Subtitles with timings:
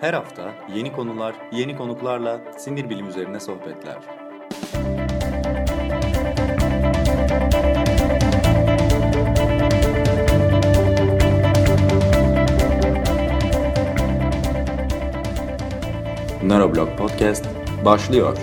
[0.00, 3.96] Her hafta yeni konular, yeni konuklarla sinir bilim üzerine sohbetler.
[16.42, 17.46] Neuroblog Podcast
[17.84, 18.36] başlıyor.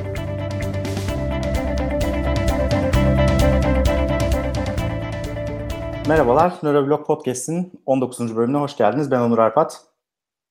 [6.08, 8.36] Merhabalar, Neuroblog Podcast'in 19.
[8.36, 9.12] bölümüne hoş geldiniz.
[9.12, 9.95] Ben Onur Arpat.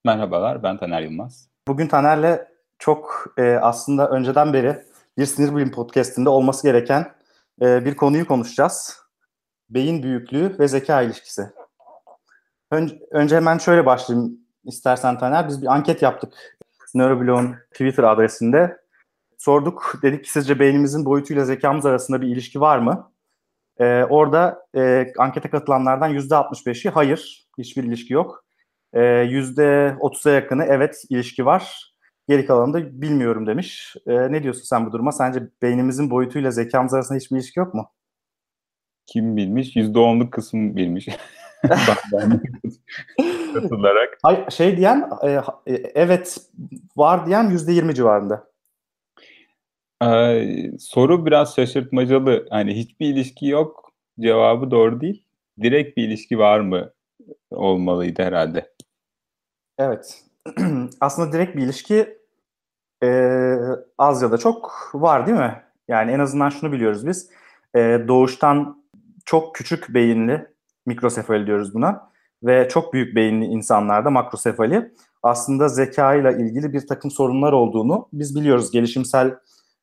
[0.05, 1.49] Merhabalar, ben Taner Yılmaz.
[1.69, 4.83] Bugün Taner'le çok e, aslında önceden beri
[5.19, 7.13] bir sinir bilim podcast'inde olması gereken
[7.63, 8.99] e, bir konuyu konuşacağız.
[9.71, 11.51] Beyin büyüklüğü ve zeka ilişkisi.
[12.71, 15.49] Önce, önce hemen şöyle başlayayım istersen Taner.
[15.49, 16.59] Biz bir anket yaptık
[16.95, 18.77] Neuroblog'un Twitter adresinde.
[19.39, 23.13] Sorduk, dedik ki sizce beynimizin boyutuyla zekamız arasında bir ilişki var mı?
[23.79, 28.44] Ee, orada e, ankete katılanlardan %65'i hayır, hiçbir ilişki yok.
[28.95, 31.95] Ee, %30'a yakını evet ilişki var.
[32.29, 33.96] Geri kalanı da bilmiyorum demiş.
[34.07, 35.13] Ee, ne diyorsun sen bu duruma?
[35.13, 37.91] Sence beynimizin boyutuyla zekamız arasında hiçbir ilişki yok mu?
[39.07, 39.77] Kim bilmiş?
[39.77, 41.09] %10'luk kısım bilmiş.
[43.55, 44.18] katılarak.
[44.23, 45.30] Hayır, şey diyen e,
[45.66, 46.38] e, evet
[46.96, 48.46] var diyen %20 civarında.
[50.02, 52.46] Ee, soru biraz şaşırtmacalı.
[52.51, 53.93] Hani hiçbir ilişki yok.
[54.21, 55.27] Cevabı doğru değil.
[55.63, 56.93] Direkt bir ilişki var mı?
[57.51, 58.74] Olmalıydı herhalde.
[59.79, 60.25] Evet.
[61.01, 62.19] Aslında direkt bir ilişki
[63.03, 63.09] e,
[63.99, 65.62] az ya da çok var değil mi?
[65.89, 67.31] Yani en azından şunu biliyoruz biz.
[67.75, 68.84] E, doğuştan
[69.25, 70.47] çok küçük beyinli,
[70.87, 72.11] mikrosefali diyoruz buna
[72.43, 78.37] ve çok büyük beyinli insanlarda makrosefali aslında zeka ile ilgili bir takım sorunlar olduğunu biz
[78.37, 78.71] biliyoruz.
[78.71, 79.39] Gelişimsel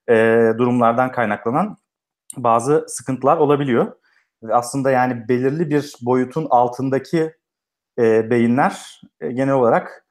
[0.09, 0.14] e,
[0.58, 1.78] durumlardan kaynaklanan
[2.38, 3.92] bazı sıkıntılar olabiliyor.
[4.44, 7.34] Ve aslında yani belirli bir boyutun altındaki
[8.00, 10.06] e, beyinler e, genel olarak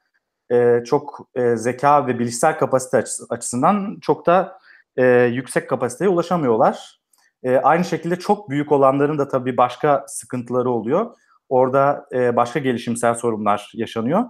[0.51, 4.59] e, çok e, zeka ve bilişsel kapasite açısından çok da
[4.97, 7.01] e, yüksek kapasiteye ulaşamıyorlar.
[7.43, 11.15] E, aynı şekilde çok büyük olanların da tabii başka sıkıntıları oluyor.
[11.49, 14.23] Orada e, başka gelişimsel sorunlar yaşanıyor.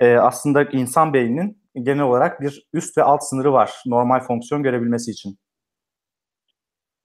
[0.00, 5.10] E, aslında insan beyninin genel olarak bir üst ve alt sınırı var normal fonksiyon görebilmesi
[5.10, 5.38] için.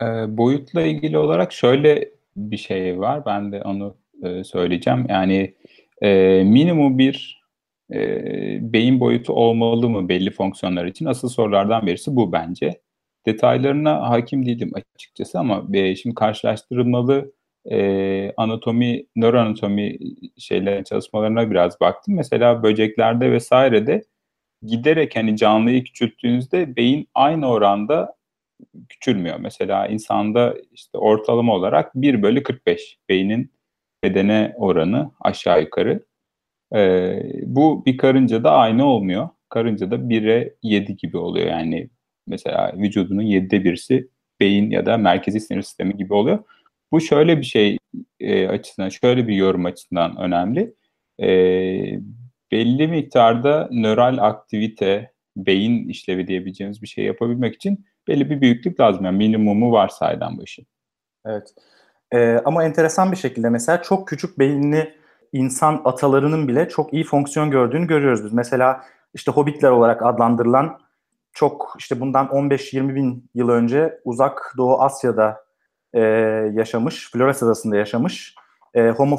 [0.02, 0.06] E,
[0.38, 3.26] boyutla ilgili olarak şöyle bir şey var.
[3.26, 5.06] Ben de onu e, söyleyeceğim.
[5.10, 5.56] Yani
[6.02, 7.42] e, minimum bir
[7.94, 11.06] e, beyin boyutu olmalı mı belli fonksiyonlar için?
[11.06, 12.82] Asıl sorulardan birisi bu bence.
[13.26, 17.34] Detaylarına hakim değilim açıkçası ama e, şimdi karşılaştırılmalı
[17.72, 19.98] e, anatomi, nöroanatomi
[20.38, 22.16] şeylerin çalışmalarına biraz baktım.
[22.16, 24.04] Mesela böceklerde vesairede
[24.64, 28.16] giderek hani canlıyı küçülttüğünüzde beyin aynı oranda
[28.90, 29.38] küçülmüyor.
[29.40, 33.52] Mesela insanda işte ortalama olarak 1 bölü 45 beynin
[34.04, 36.06] bedene oranı aşağı yukarı.
[36.76, 39.30] Ee, bu bir karıncada aynı olmuyor.
[39.50, 41.48] Karıncada 1'e 7 gibi oluyor.
[41.48, 41.90] Yani
[42.28, 44.08] mesela vücudunun 7'de birisi
[44.40, 46.44] beyin ya da merkezi sinir sistemi gibi oluyor.
[46.92, 47.78] Bu şöyle bir şey
[48.20, 50.74] e, açısından, şöyle bir yorum açısından önemli.
[51.22, 51.28] E,
[52.52, 59.06] belli miktarda nöral aktivite, beyin işlevi diyebileceğimiz bir şey yapabilmek için belli bir büyüklük lazım.
[59.06, 60.68] Yani minimumu var sayeden bu işin.
[61.26, 61.54] Evet.
[62.14, 64.94] Ee, ama enteresan bir şekilde mesela çok küçük beyinli
[65.34, 68.34] insan atalarının bile çok iyi fonksiyon gördüğünü görüyoruz biz.
[68.34, 68.84] Mesela
[69.14, 70.80] işte hobbitler olarak adlandırılan
[71.34, 75.46] çok işte bundan 15-20 bin yıl önce uzak Doğu Asya'da
[75.94, 76.00] e,
[76.54, 78.36] yaşamış, Flores Adası'nda yaşamış
[78.74, 79.18] e, Homo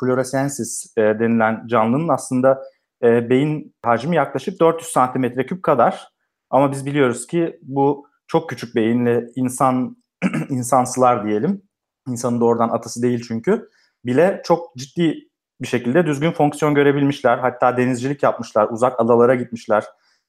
[0.00, 2.62] floresiensis e, denilen canlının aslında
[3.02, 6.08] e, beyin hacmi yaklaşık 400 santimetre küp kadar.
[6.50, 9.96] Ama biz biliyoruz ki bu çok küçük beyinli insan
[10.48, 11.62] insansılar diyelim.
[12.08, 13.68] İnsanın doğrudan atası değil çünkü.
[14.04, 15.28] Bile çok ciddi
[15.60, 17.38] bir şekilde düzgün fonksiyon görebilmişler.
[17.38, 19.84] Hatta denizcilik yapmışlar, uzak adalara gitmişler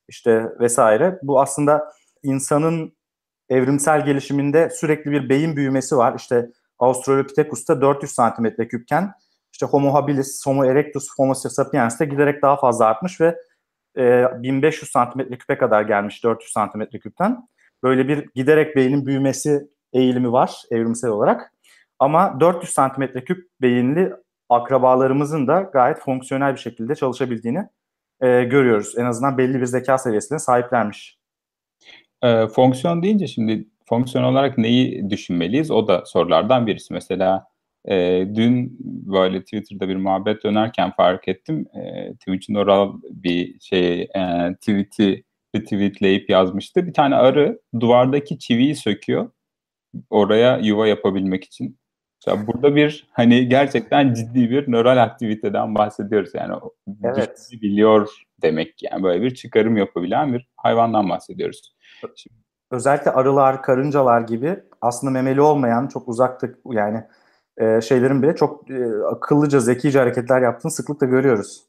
[0.08, 1.20] işte vesaire.
[1.24, 1.92] Bu aslında
[2.24, 2.98] insanın
[3.50, 6.14] evrimsel gelişiminde sürekli bir beyin büyümesi var.
[6.18, 9.14] İşte Australopithecus'ta 400 santimetre küpken
[9.54, 13.36] işte Homo habilis, Homo erectus, Homo sapiens'te giderek daha fazla artmış ve
[13.98, 17.48] e, 1500 santimetre küpe kadar gelmiş 400 santimetre küpten.
[17.84, 21.54] Böyle bir giderek beynin büyümesi eğilimi var evrimsel olarak.
[22.00, 24.14] Ama 400 santimetre küp beyinli
[24.50, 27.68] akrabalarımızın da gayet fonksiyonel bir şekilde çalışabildiğini
[28.22, 28.98] e, görüyoruz.
[28.98, 31.18] En azından belli bir zeka seviyesine sahiplermiş.
[32.24, 35.72] E, fonksiyon deyince şimdi fonksiyon olarak neyi düşünmeliyiz?
[35.72, 36.94] O da sorulardan birisi.
[36.94, 37.48] Mesela
[37.86, 41.66] e, dün böyle Twitter'da bir muhabbet dönerken fark ettim.
[41.74, 45.24] E, Twitch'in oral bir şey e, tweet'i
[45.56, 46.88] retweetleyip yazmıştı.
[46.88, 49.32] Bir tane arı duvardaki çiviyi söküyor.
[50.10, 51.79] Oraya yuva yapabilmek için.
[52.30, 56.30] Mesela burada bir hani gerçekten ciddi bir nöral aktiviteden bahsediyoruz.
[56.34, 56.54] Yani
[57.04, 57.50] Evet.
[57.52, 58.10] biliyor
[58.42, 61.76] demek yani böyle bir çıkarım yapabilen bir hayvandan bahsediyoruz.
[62.16, 62.36] Şimdi,
[62.72, 67.04] Özellikle arılar, karıncalar gibi aslında memeli olmayan çok uzakta yani
[67.58, 71.64] e, şeylerin bile çok e, akıllıca, zekice hareketler yaptığını sıklıkla görüyoruz.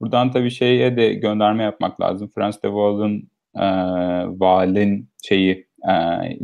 [0.00, 2.30] Buradan tabii şeye de gönderme yapmak lazım.
[2.34, 3.66] Frans de Waal'ın e,
[4.30, 5.92] Wahl'in şeyi e,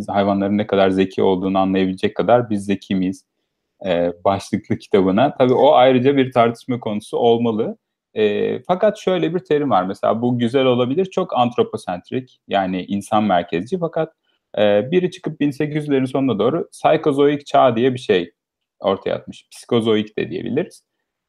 [0.09, 3.25] hayvanların ne kadar zeki olduğunu anlayabilecek kadar biz zeki miyiz?
[3.87, 5.35] E, başlıklı kitabına.
[5.35, 7.79] Tabii o ayrıca bir tartışma konusu olmalı.
[8.15, 9.85] E, fakat şöyle bir terim var.
[9.85, 11.05] Mesela bu güzel olabilir.
[11.05, 13.79] Çok antroposentrik yani insan merkezci.
[13.79, 14.13] Fakat
[14.59, 18.33] e, biri çıkıp 1800'lerin sonuna doğru psikozoik çağ diye bir şey
[18.81, 19.49] ortaya atmış.
[19.51, 20.85] Psikozoik de diyebiliriz.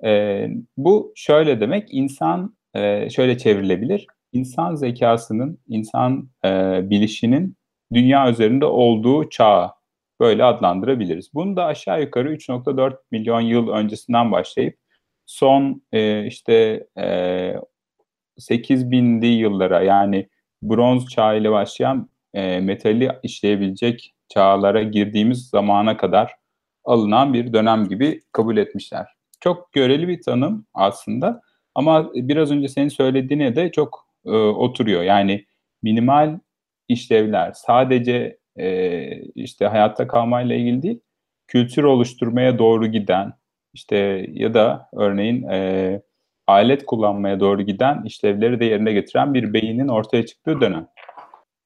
[0.06, 0.48] E,
[0.78, 1.88] bu şöyle demek.
[1.92, 4.08] insan e, şöyle çevrilebilir.
[4.34, 6.50] İnsan zekasının, insan e,
[6.90, 7.56] bilişinin
[7.94, 9.72] dünya üzerinde olduğu çağı
[10.20, 11.30] böyle adlandırabiliriz.
[11.34, 14.78] Bunu da aşağı yukarı 3.4 milyon yıl öncesinden başlayıp
[15.26, 17.56] son e, işte e,
[18.40, 20.30] 8000'li yıllara yani
[20.62, 26.36] bronz çağı ile başlayan e, metali işleyebilecek çağlara girdiğimiz zamana kadar
[26.84, 29.08] alınan bir dönem gibi kabul etmişler.
[29.40, 31.42] Çok göreli bir tanım aslında
[31.76, 35.02] ama biraz önce senin söylediğine de çok e, oturuyor.
[35.02, 35.46] Yani
[35.84, 36.40] minimal
[36.92, 41.00] işlevler sadece e, işte hayatta kalmayla ilgili değil,
[41.48, 43.34] kültür oluşturmaya doğru giden
[43.74, 46.02] işte ya da örneğin e,
[46.48, 50.88] alet kullanmaya doğru giden işlevleri de yerine getiren bir beynin ortaya çıktığı dönem.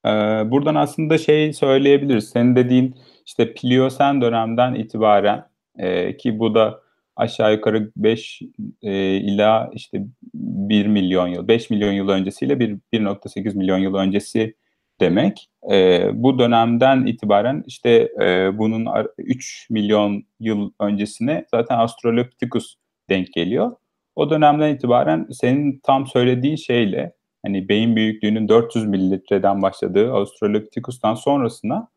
[0.06, 0.10] E,
[0.51, 2.30] buradan aslında şey söyleyebiliriz.
[2.30, 2.95] Senin dediğin
[3.25, 5.45] işte Pliosen dönemden itibaren
[5.78, 6.81] e, ki bu da
[7.16, 8.42] aşağı yukarı 5
[8.81, 14.56] e, ila işte 1 milyon yıl, 5 milyon yıl öncesiyle 1.8 milyon yıl öncesi
[15.00, 15.50] demek.
[15.71, 18.88] E, bu dönemden itibaren işte e, bunun
[19.18, 22.75] 3 milyon yıl öncesine zaten Australopithecus
[23.09, 23.75] denk geliyor.
[24.15, 27.13] O dönemden itibaren senin tam söylediğin şeyle
[27.45, 31.88] hani beyin büyüklüğünün 400 mililitreden başladığı Australopithecus'tan sonrasına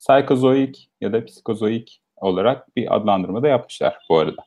[0.00, 4.44] psikozoik ya da psikozoik olarak bir adlandırma da yapmışlar bu arada.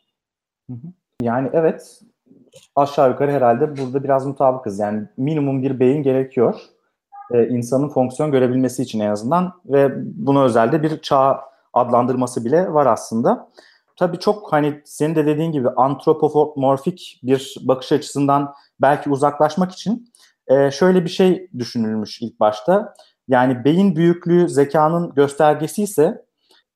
[1.22, 2.02] Yani evet
[2.76, 4.80] aşağı yukarı herhalde burada biraz mutabıkız.
[4.80, 6.62] Yani minimum bir beyin gerekiyor
[7.34, 11.40] e, insanın fonksiyon görebilmesi için en azından ve buna özel de bir çağ
[11.74, 13.50] adlandırması bile var aslında.
[13.96, 20.14] Tabii çok hani senin de dediğin gibi antropomorfik bir bakış açısından belki uzaklaşmak için
[20.48, 22.94] e, şöyle bir şey düşünülmüş ilk başta.
[23.28, 26.26] Yani beyin büyüklüğü zekanın göstergesi ise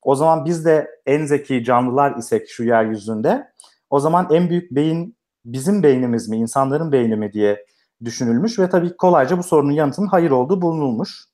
[0.02, 3.52] o zaman biz de en zeki canlılar isek şu yeryüzünde
[3.90, 7.66] o zaman en büyük beyin bizim beynimiz mi, insanların beyni mi diye
[8.04, 11.24] düşünülmüş ve tabii kolayca bu sorunun yanıtının hayır olduğu bulunulmuş.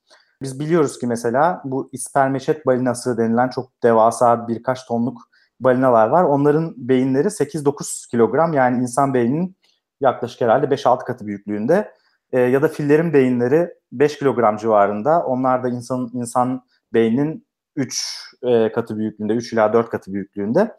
[0.43, 5.29] Biz biliyoruz ki mesela bu ispermeçet balinası denilen çok devasa birkaç tonluk
[5.61, 6.25] balinalar var.
[6.25, 9.56] Onların beyinleri 8-9 kilogram yani insan beyninin
[10.00, 11.93] yaklaşık herhalde 5-6 katı büyüklüğünde.
[12.32, 15.25] E, ya da fillerin beyinleri 5 kilogram civarında.
[15.25, 16.62] Onlar da insan, insan
[16.93, 20.76] beyninin 3 e, katı büyüklüğünde, 3 ila 4 katı büyüklüğünde.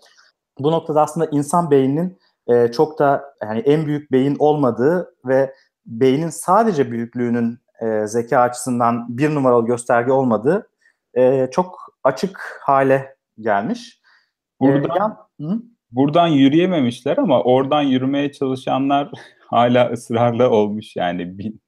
[0.60, 5.54] Bu noktada aslında insan beyninin e, çok da yani en büyük beyin olmadığı ve
[5.90, 10.70] beynin sadece büyüklüğünün e, zeka açısından bir numaralı gösterge olmadığı
[11.14, 14.02] e, çok açık hale gelmiş.
[14.62, 19.12] E, buradan, e, yan, buradan yürüyememişler ama oradan yürümeye çalışanlar
[19.48, 21.38] hala ısrarlı olmuş yani.
[21.38, 21.62] Bin,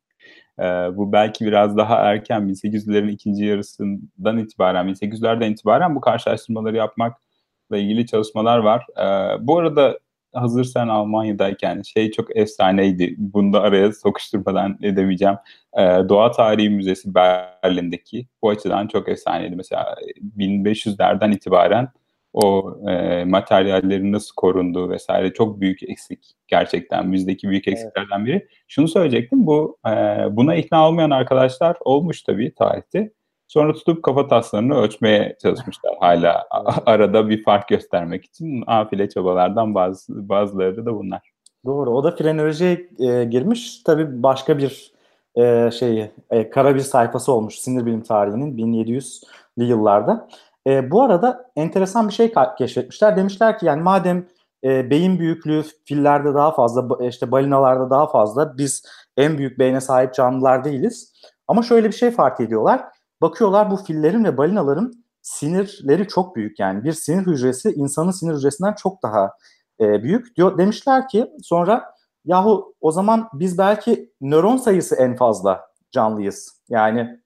[0.60, 0.64] e,
[0.98, 8.06] bu belki biraz daha erken 1800'lerin ikinci yarısından itibaren 1800'lerden itibaren bu karşılaştırmaları yapmakla ilgili
[8.06, 8.86] çalışmalar var.
[8.98, 10.00] E, bu arada
[10.34, 13.16] hazır sen Almanya'dayken şey çok efsaneydi.
[13.18, 15.36] Bunu da araya sokuşturmadan edemeyeceğim.
[15.78, 19.56] Ee, Doğa Tarihi Müzesi Berlin'deki bu açıdan çok efsaneydi.
[19.56, 19.96] Mesela
[20.38, 21.90] 1500'lerden itibaren
[22.34, 28.48] o e, materyallerin nasıl korunduğu vesaire çok büyük eksik gerçekten müzdeki büyük eksiklerden biri.
[28.68, 29.92] Şunu söyleyecektim bu e,
[30.32, 33.12] buna ikna olmayan arkadaşlar olmuş tabii tarihte.
[33.52, 36.48] Sonra tutup kafa taslarını ölçmeye çalışmışlar hala
[36.86, 41.32] arada bir fark göstermek için afile çabalardan bazı bazıları da bunlar.
[41.66, 41.90] Doğru.
[41.90, 43.84] O da frenolojiye e, girmiş.
[43.84, 44.92] Tabii başka bir
[45.36, 50.28] e, şey e, kara bir sayfası olmuş sinir bilim tarihinin 1700'lü yıllarda.
[50.68, 53.18] E, bu arada enteresan bir şey keşfetmişler.
[53.18, 54.28] Demişler ki yani madem
[54.64, 58.84] e, beyin büyüklüğü fillerde daha fazla, işte balinalarda daha fazla, biz
[59.18, 61.14] en büyük beyne sahip canlılar değiliz.
[61.48, 62.82] Ama şöyle bir şey fark ediyorlar
[63.22, 68.74] Bakıyorlar bu fillerin ve balinaların sinirleri çok büyük yani bir sinir hücresi insanın sinir hücresinden
[68.74, 69.34] çok daha
[69.80, 70.36] e, büyük.
[70.36, 76.62] Diyor demişler ki sonra yahu o zaman biz belki nöron sayısı en fazla canlıyız.
[76.70, 77.20] Yani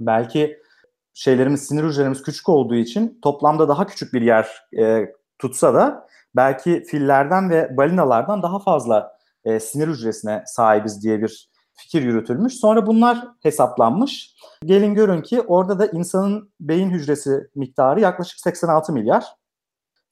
[0.00, 0.58] belki
[1.14, 6.06] şeylerimiz sinir hücrelerimiz küçük olduğu için toplamda daha küçük bir yer e, tutsa da
[6.36, 11.51] belki fillerden ve balinalardan daha fazla e, sinir hücresine sahibiz diye bir
[11.82, 12.54] fikir yürütülmüş.
[12.54, 14.36] Sonra bunlar hesaplanmış.
[14.64, 19.24] Gelin görün ki orada da insanın beyin hücresi miktarı yaklaşık 86 milyar.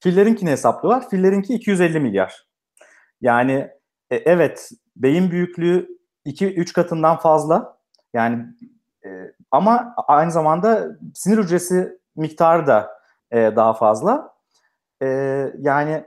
[0.00, 1.08] Fillerinkini hesaplıyorlar.
[1.08, 2.46] Fillerinki 250 milyar.
[3.20, 3.70] Yani
[4.10, 5.88] e, evet beyin büyüklüğü
[6.26, 7.76] 2-3 katından fazla.
[8.14, 8.46] Yani
[9.04, 9.08] e,
[9.50, 12.90] ama aynı zamanda sinir hücresi miktarı da
[13.30, 14.34] e, daha fazla.
[15.02, 15.06] E,
[15.58, 16.04] yani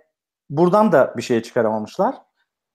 [0.50, 2.16] buradan da bir şey çıkaramamışlar.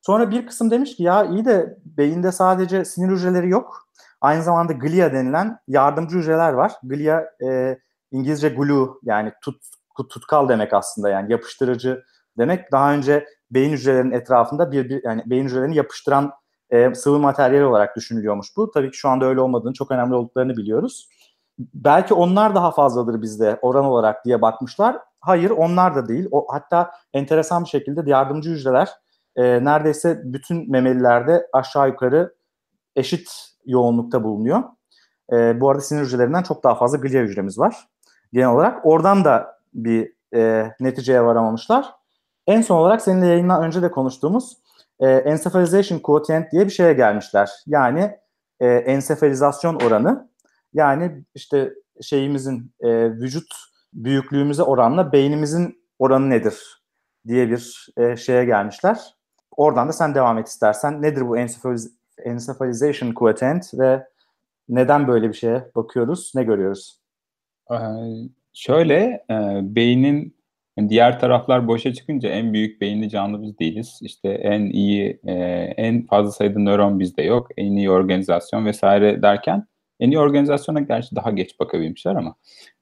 [0.00, 3.88] Sonra bir kısım demiş ki ya iyi de beyinde sadece sinir hücreleri yok.
[4.20, 6.72] Aynı zamanda glia denilen yardımcı hücreler var.
[6.82, 7.78] Glia e,
[8.12, 9.62] İngilizce glue yani tut,
[10.08, 12.04] tutkal demek aslında yani yapıştırıcı
[12.38, 12.72] demek.
[12.72, 16.32] Daha önce beyin hücrelerinin etrafında bir, bir yani beyin hücrelerini yapıştıran
[16.70, 18.70] e, sıvı materyal olarak düşünülüyormuş bu.
[18.70, 21.08] Tabii ki şu anda öyle olmadığını, çok önemli olduklarını biliyoruz.
[21.58, 24.98] Belki onlar daha fazladır bizde oran olarak diye bakmışlar.
[25.20, 26.28] Hayır onlar da değil.
[26.30, 28.88] O, hatta enteresan bir şekilde yardımcı hücreler
[29.38, 32.34] e, neredeyse bütün memelilerde aşağı yukarı
[32.96, 33.30] eşit
[33.66, 34.62] yoğunlukta bulunuyor.
[35.32, 37.88] E, bu arada sinir hücrelerinden çok daha fazla glia hücremiz var
[38.32, 38.86] genel olarak.
[38.86, 41.94] Oradan da bir e, neticeye varamamışlar.
[42.46, 44.56] En son olarak seninle yayından önce de konuştuğumuz
[45.00, 47.50] e, encephalization quotient diye bir şeye gelmişler.
[47.66, 48.16] Yani
[48.60, 50.28] e, ensefalizasyon oranı.
[50.74, 53.54] Yani işte şeyimizin e, vücut
[53.92, 56.82] büyüklüğümüze oranla beynimizin oranı nedir
[57.26, 59.17] diye bir e, şeye gelmişler.
[59.58, 61.02] Oradan da sen devam et istersen.
[61.02, 64.06] Nedir bu encephaliz encephalization quotient ve
[64.68, 67.00] neden böyle bir şeye bakıyoruz, ne görüyoruz?
[67.70, 67.76] Ee,
[68.52, 70.38] şöyle, e, beynin
[70.88, 73.98] diğer taraflar boşa çıkınca en büyük beyinli canlı biz değiliz.
[74.02, 75.32] İşte en iyi, e,
[75.76, 77.48] en fazla sayıda nöron bizde yok.
[77.56, 79.66] En iyi organizasyon vesaire derken
[80.00, 82.34] en iyi organizasyona gerçi daha geç bakabilmişler ama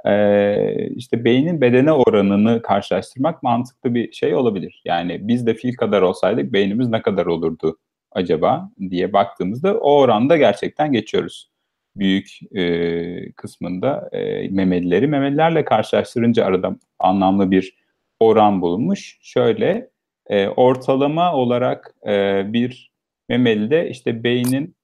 [0.04, 4.82] e, işte beynin bedene oranını karşılaştırmak mantıklı bir şey olabilir.
[4.85, 7.78] Yani biz de fil kadar olsaydık beynimiz ne kadar olurdu
[8.12, 11.50] acaba diye baktığımızda o oranda gerçekten geçiyoruz.
[11.96, 17.76] Büyük e, kısmında e, memelileri memelilerle karşılaştırınca arada anlamlı bir
[18.20, 19.18] oran bulunmuş.
[19.20, 19.90] Şöyle
[20.26, 22.92] e, ortalama olarak e, bir
[23.28, 24.76] memelide işte beynin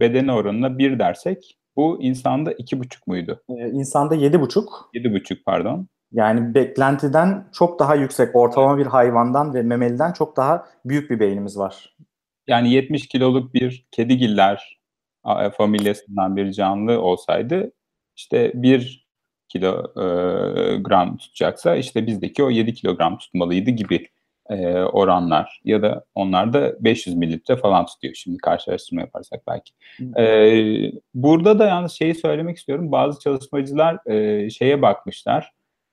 [0.00, 3.42] bedene oranına bir dersek bu insanda iki buçuk muydu?
[3.48, 4.90] Ee, insanda yedi buçuk.
[4.94, 5.88] Yedi buçuk pardon.
[6.12, 8.36] Yani beklentiden çok daha yüksek.
[8.36, 11.96] Ortalama bir hayvandan ve memeliden çok daha büyük bir beynimiz var.
[12.46, 14.82] Yani 70 kiloluk bir kedigiller
[15.56, 17.72] familyasından bir canlı olsaydı
[18.16, 19.06] işte bir
[19.48, 24.08] kilogram tutacaksa işte bizdeki o 7 kilogram tutmalıydı gibi
[24.56, 29.72] e, oranlar ya da onlar da 500 mililitre falan tutuyor şimdi karşılaştırma yaparsak belki.
[30.18, 30.22] E,
[31.14, 32.92] burada da yalnız şeyi söylemek istiyorum.
[32.92, 35.52] Bazı çalışmacılar e, şeye bakmışlar.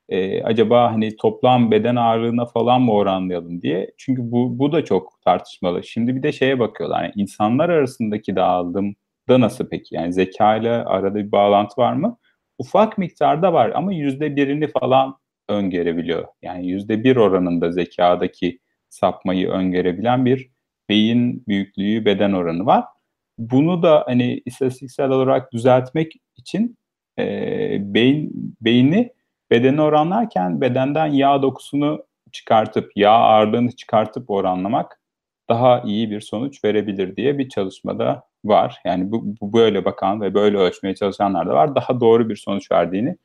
[0.09, 3.91] E, acaba hani toplam beden ağırlığına falan mı oranlayalım diye.
[3.97, 5.83] Çünkü bu, bu da çok tartışmalı.
[5.83, 7.03] Şimdi bir de şeye bakıyorlar.
[7.03, 8.95] Yani insanlar arasındaki dağılım
[9.29, 9.95] da nasıl peki?
[9.95, 12.17] Yani zeka ile arada bir bağlantı var mı?
[12.57, 15.17] Ufak miktarda var ama yüzde birini falan
[15.49, 16.27] öngörebiliyor.
[16.41, 20.49] Yani yüzde bir oranında zekadaki sapmayı öngörebilen bir
[20.89, 22.85] beyin büyüklüğü beden oranı var.
[23.37, 26.77] Bunu da hani istatistiksel olarak düzeltmek için
[27.19, 27.23] e,
[27.81, 29.13] beyin beyni
[29.51, 34.99] bedeni oranlarken bedenden yağ dokusunu çıkartıp yağ ağırlığını çıkartıp oranlamak
[35.49, 38.81] daha iyi bir sonuç verebilir diye bir çalışmada var.
[38.85, 41.75] Yani bu, bu böyle bakan ve böyle ölçmeye çalışanlar da var.
[41.75, 43.17] Daha doğru bir sonuç verdiğini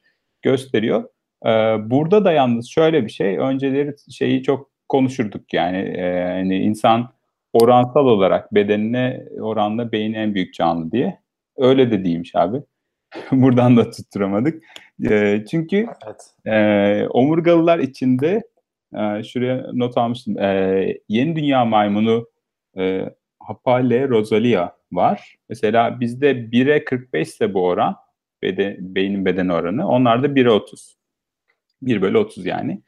[0.43, 1.09] gösteriyor.
[1.45, 1.51] Ee,
[1.91, 7.11] burada da yalnız şöyle bir şey, önceleri şeyi çok konuşurduk yani e, hani insan
[7.53, 11.21] oransal olarak bedenine oranla beyin en büyük canlı diye.
[11.57, 12.63] Öyle de değilmiş abi.
[13.33, 14.63] Buradan da tutturamadık.
[15.11, 16.35] E, çünkü evet.
[16.47, 18.43] e, omurgalılar içinde
[18.95, 20.39] e, şuraya not almıştım.
[20.39, 22.27] E, yeni dünya maymunu
[22.79, 23.11] e,
[23.41, 25.37] Hapale rosalia var.
[25.49, 27.97] Mesela bizde 1'e 45 ise bu oran,
[28.43, 29.89] beden, beynin beden oranı.
[29.89, 30.97] Onlarda 1'e 30.
[31.83, 32.83] 1 bölü 30 yani.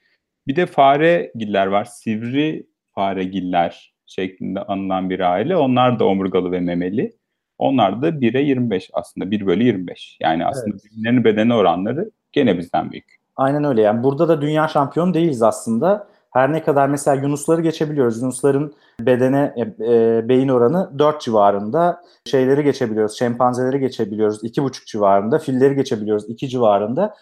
[0.47, 1.85] Bir de fare giller var.
[1.85, 5.57] Sivri fare giller şeklinde anılan bir aile.
[5.57, 7.17] Onlar da omurgalı ve memeli.
[7.59, 9.31] Onlar da 1'e 25 aslında.
[9.31, 10.19] 1 bölü 25.
[10.21, 10.77] Yani aslında
[11.11, 11.25] evet.
[11.25, 13.17] bedeni oranları gene bizden büyük.
[13.37, 13.83] Aynen öyle.
[13.83, 16.09] Yani burada da dünya şampiyonu değiliz aslında.
[16.33, 18.23] Her ne kadar mesela Yunusları geçebiliyoruz.
[18.23, 22.03] Yunusların bedene e, e, beyin oranı 4 civarında.
[22.27, 23.19] Şeyleri geçebiliyoruz.
[23.19, 24.45] Şempanzeleri geçebiliyoruz.
[24.45, 25.39] 2,5 civarında.
[25.39, 26.31] Filleri geçebiliyoruz.
[26.31, 27.15] 2 civarında.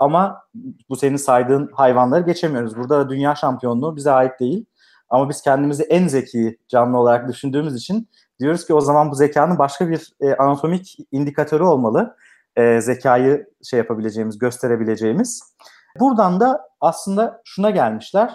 [0.00, 0.42] Ama
[0.88, 2.76] bu senin saydığın hayvanları geçemiyoruz.
[2.76, 4.66] Burada da dünya şampiyonluğu bize ait değil.
[5.08, 8.08] Ama biz kendimizi en zeki canlı olarak düşündüğümüz için
[8.40, 12.16] diyoruz ki o zaman bu zekanın başka bir e, anatomik indikatörü olmalı.
[12.56, 15.54] E, zekayı şey yapabileceğimiz, gösterebileceğimiz.
[16.00, 18.34] Buradan da aslında şuna gelmişler.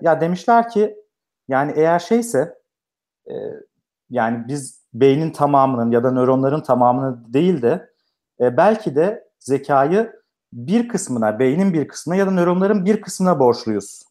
[0.00, 0.96] Ya demişler ki
[1.48, 2.58] yani eğer şeyse
[3.30, 3.34] e,
[4.10, 7.90] yani biz beynin tamamının ya da nöronların tamamını değil de
[8.40, 10.12] e, belki de zekayı
[10.56, 14.02] bir kısmına, beynin bir kısmına ya da nöronların bir kısmına borçluyuz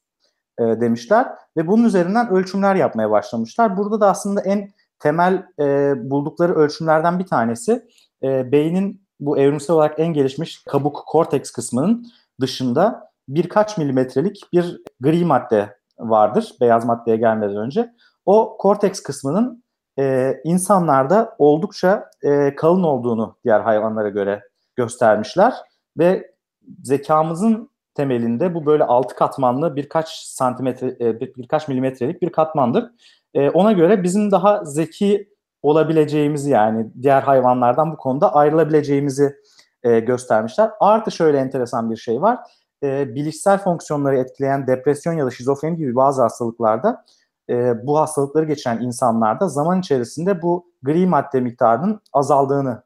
[0.59, 3.77] e, demişler ve bunun üzerinden ölçümler yapmaya başlamışlar.
[3.77, 7.87] Burada da aslında en temel e, buldukları ölçümlerden bir tanesi
[8.23, 12.05] e, beynin bu evrimsel olarak en gelişmiş kabuk korteks kısmının
[12.41, 17.93] dışında birkaç milimetrelik bir gri madde vardır beyaz maddeye gelmeden önce.
[18.25, 19.63] O korteks kısmının
[19.99, 24.41] e, insanlarda oldukça e, kalın olduğunu diğer hayvanlara göre
[24.75, 25.53] göstermişler
[25.97, 26.34] ve
[26.83, 32.91] zekamızın temelinde bu böyle altı katmanlı birkaç santimetre e, birkaç milimetrelik bir katmandır.
[33.33, 35.29] E, ona göre bizim daha zeki
[35.61, 39.35] olabileceğimizi yani diğer hayvanlardan bu konuda ayrılabileceğimizi
[39.83, 40.71] e, göstermişler.
[40.79, 42.39] Artı şöyle enteresan bir şey var.
[42.83, 47.05] E, bilişsel fonksiyonları etkileyen depresyon ya da şizofreni gibi bazı hastalıklarda
[47.49, 52.83] e, bu hastalıkları geçiren insanlarda zaman içerisinde bu gri madde miktarının azaldığını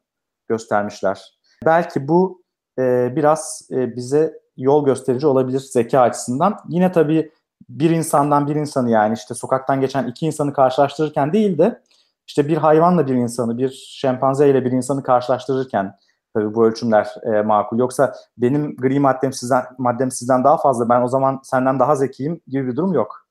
[0.47, 1.39] göstermişler.
[1.65, 2.43] Belki bu
[2.79, 6.59] e, biraz e, bize yol gösterici olabilir zeka açısından.
[6.69, 7.31] Yine tabii
[7.69, 11.81] bir insandan bir insanı yani işte sokaktan geçen iki insanı karşılaştırırken değil de
[12.27, 15.95] işte bir hayvanla bir insanı, bir şempanze ile bir insanı karşılaştırırken
[16.33, 17.79] tabii bu ölçümler e, makul.
[17.79, 22.41] Yoksa benim gri maddem sizden maddem sizden daha fazla, ben o zaman senden daha zekiyim
[22.47, 23.29] gibi bir durum yok.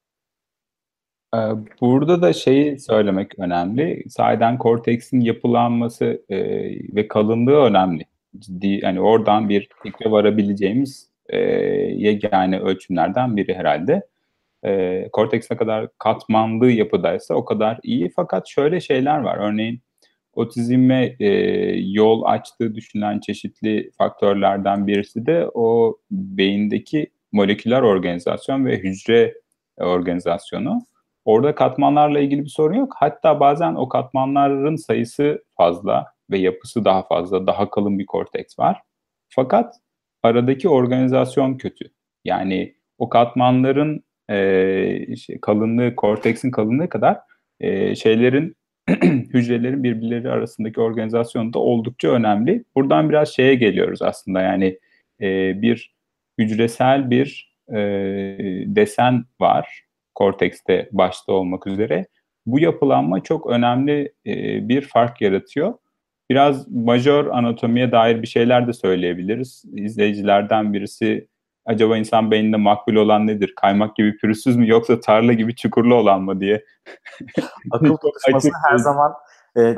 [1.34, 1.38] Ee,
[1.80, 4.04] burada da şeyi söylemek önemli.
[4.10, 6.38] Sahiden korteksin yapılanması e,
[6.96, 8.04] ve kalınlığı önemli.
[8.38, 11.38] Ciddi yani oradan bir fikre varabileceğimiz e,
[11.96, 14.06] yegane ölçümlerden biri herhalde.
[14.64, 18.10] E, korteks ne kadar katmanlı yapıdaysa o kadar iyi.
[18.16, 19.38] Fakat şöyle şeyler var.
[19.38, 19.80] Örneğin
[20.32, 21.28] otizme e,
[21.78, 29.34] yol açtığı düşünülen çeşitli faktörlerden birisi de o beyindeki moleküler organizasyon ve hücre
[29.76, 30.78] organizasyonu.
[31.24, 32.94] Orada katmanlarla ilgili bir sorun yok.
[32.96, 38.82] Hatta bazen o katmanların sayısı fazla ve yapısı daha fazla, daha kalın bir korteks var.
[39.28, 39.74] Fakat
[40.22, 41.90] aradaki organizasyon kötü.
[42.24, 47.18] Yani o katmanların e, şey, kalınlığı, korteksin kalınlığı kadar
[47.60, 48.56] e, şeylerin
[49.34, 52.64] hücrelerin birbirleri arasındaki organizasyonu da oldukça önemli.
[52.76, 54.78] Buradan biraz şeye geliyoruz aslında yani
[55.20, 55.94] e, bir
[56.38, 57.78] hücresel bir e,
[58.66, 62.06] desen var kortekste başta olmak üzere.
[62.46, 65.74] Bu yapılanma çok önemli e, bir fark yaratıyor.
[66.30, 69.64] Biraz majör anatomiye dair bir şeyler de söyleyebiliriz.
[69.72, 71.28] İzleyicilerden birisi
[71.66, 73.52] acaba insan beyninde makbul olan nedir?
[73.56, 76.64] Kaymak gibi pürüzsüz mü yoksa tarla gibi çukurlu olan mı diye.
[77.70, 79.12] akıl tutuşması her zaman
[79.56, 79.60] e,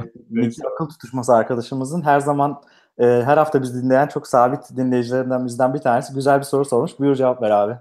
[0.75, 2.63] akıl tutuşması arkadaşımızın her zaman
[2.99, 6.99] e, her hafta biz dinleyen çok sabit dinleyicilerinden bizden bir tanesi güzel bir soru sormuş.
[6.99, 7.75] Buyur cevap ver abi.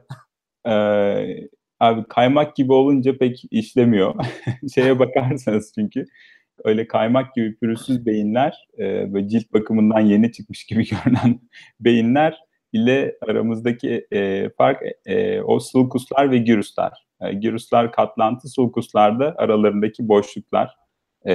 [0.67, 4.15] Ee, abi kaymak gibi olunca pek işlemiyor.
[4.73, 6.05] Şeye bakarsanız çünkü
[6.63, 11.39] öyle kaymak gibi pürüzsüz beyinler e, böyle cilt bakımından yeni çıkmış gibi görünen
[11.79, 12.39] beyinler
[12.73, 17.05] ile aramızdaki e, fark e, o sulkuslar ve giruslar.
[17.21, 20.75] E, giruslar katlantı, sulkuslar da aralarındaki boşluklar.
[21.25, 21.33] E,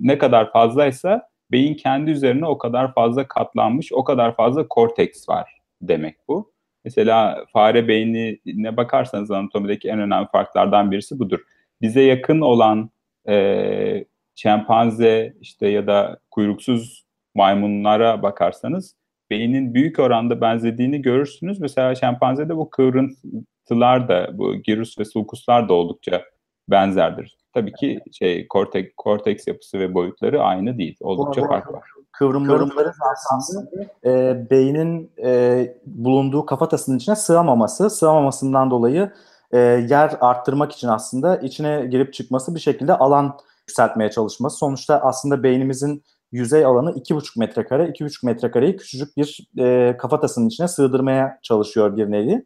[0.00, 5.58] ne kadar fazlaysa beyin kendi üzerine o kadar fazla katlanmış, o kadar fazla korteks var
[5.82, 6.52] demek bu.
[6.84, 11.38] Mesela fare beynine bakarsanız anatomideki en önemli farklardan birisi budur.
[11.82, 12.90] Bize yakın olan
[13.28, 14.04] e,
[14.38, 18.94] şempanze işte ya da kuyruksuz maymunlara bakarsanız
[19.30, 21.60] beynin büyük oranda benzediğini görürsünüz.
[21.60, 26.22] Mesela şempanzede bu kıvrıntılar da, bu girus ve sulkuslar da oldukça
[26.68, 27.38] benzerdir.
[27.54, 30.96] Tabii ki şey kortek, korteks yapısı ve boyutları aynı değil.
[31.00, 31.88] Oldukça farklı var.
[32.12, 32.92] Kıvrımları
[33.34, 33.70] aslında
[34.04, 39.12] e, beynin e, bulunduğu kafatasının içine sığamaması, sığamamasından dolayı
[39.52, 44.56] e, yer arttırmak için aslında içine girip çıkması bir şekilde alan yükseltmeye çalışması.
[44.56, 47.84] Sonuçta aslında beynimizin yüzey alanı 2,5 metrekare.
[47.84, 52.44] 2,5 metrekareyi küçücük bir e, kafatasının içine sığdırmaya çalışıyor bir nevi.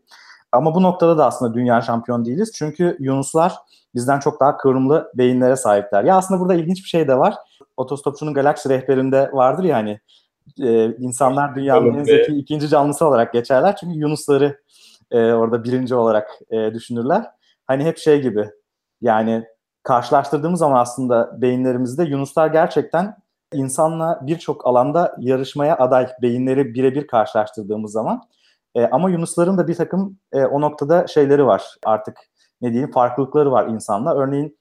[0.52, 2.52] Ama bu noktada da aslında dünya şampiyon değiliz.
[2.54, 3.54] Çünkü Yunuslar
[3.94, 6.04] bizden çok daha kıvrımlı beyinlere sahipler.
[6.04, 7.34] Ya aslında burada ilginç bir şey de var.
[7.76, 10.00] Otostopçunun galaksi rehberinde vardır ya hani
[10.62, 13.76] e, insanlar dünyanın en zeki ikinci canlısı olarak geçerler.
[13.76, 14.60] Çünkü Yunusları
[15.10, 17.26] e, orada birinci olarak e, düşünürler.
[17.66, 18.50] Hani hep şey gibi
[19.00, 19.44] yani
[19.82, 23.16] karşılaştırdığımız zaman aslında beyinlerimizde Yunuslar gerçekten
[23.52, 28.22] insanla birçok alanda yarışmaya aday beyinleri birebir karşılaştırdığımız zaman.
[28.74, 32.18] E, ama Yunusların da bir takım e, o noktada şeyleri var artık
[32.60, 34.14] ne diyeyim farklılıkları var insanla.
[34.14, 34.58] Örneğin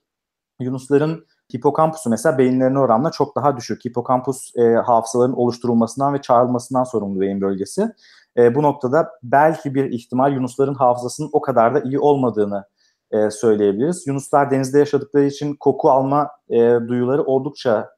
[0.60, 3.84] Yunusların hipokampusu mesela beyinlerine oranla çok daha düşük.
[3.84, 7.92] Hipokampus e, hafızaların oluşturulmasından ve çağrılmasından sorumlu beyin bölgesi.
[8.36, 12.64] E, bu noktada belki bir ihtimal Yunusların hafızasının o kadar da iyi olmadığını
[13.12, 14.06] e, söyleyebiliriz.
[14.06, 17.90] Yunuslar denizde yaşadıkları için koku alma e, duyuları oldukça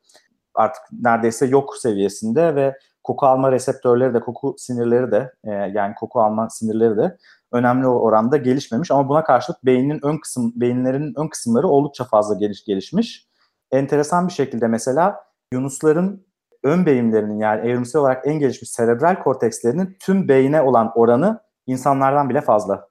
[0.55, 6.21] artık neredeyse yok seviyesinde ve koku alma reseptörleri de koku sinirleri de e, yani koku
[6.21, 7.17] alma sinirleri de
[7.53, 12.65] önemli oranda gelişmemiş ama buna karşılık beynin ön kısım beyinlerin ön kısımları oldukça fazla geliş
[12.65, 13.29] gelişmiş.
[13.71, 15.17] Enteresan bir şekilde mesela
[15.53, 16.27] yunusların
[16.63, 22.41] ön beyinlerinin yani evrimsel olarak en gelişmiş serebral kortekslerinin tüm beyne olan oranı insanlardan bile
[22.41, 22.89] fazla.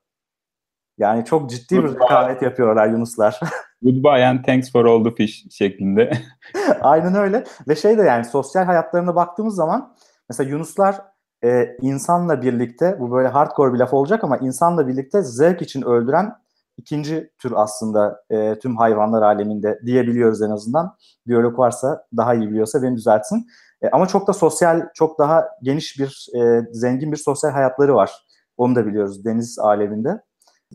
[0.97, 3.39] Yani çok ciddi bir rekabet yapıyorlar Yunuslar.
[3.81, 6.11] Goodbye and thanks for all the fish şeklinde.
[6.81, 7.43] Aynen öyle.
[7.67, 9.95] Ve şey de yani sosyal hayatlarına baktığımız zaman
[10.29, 11.01] mesela Yunuslar
[11.43, 16.35] e, insanla birlikte bu böyle hardcore bir laf olacak ama insanla birlikte zevk için öldüren
[16.77, 20.95] ikinci tür aslında e, tüm hayvanlar aleminde diyebiliyoruz en azından.
[21.27, 23.47] Biyolog varsa daha iyi biliyorsa beni düzeltsin.
[23.81, 28.11] E, ama çok da sosyal, çok daha geniş bir, e, zengin bir sosyal hayatları var.
[28.57, 30.21] Onu da biliyoruz deniz aleminde.